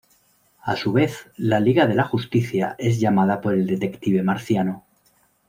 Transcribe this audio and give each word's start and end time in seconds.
A 0.63 0.75
su 0.77 0.93
vez, 0.93 1.27
la 1.37 1.59
Liga 1.59 1.85
de 1.85 1.93
la 1.93 2.03
Justicia 2.05 2.73
es 2.79 2.99
llamada 2.99 3.39
por 3.39 3.53
el 3.53 3.67
Detective 3.67 4.23
Marciano. 4.23 4.83